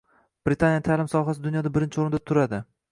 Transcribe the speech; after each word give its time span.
Britaniyaning 0.49 0.87
taʼlim 0.87 1.11
sohasi 1.13 1.45
dunyoda 1.45 1.75
birinchi 1.77 2.05
oʻrinda 2.05 2.25
turadi. 2.31 2.67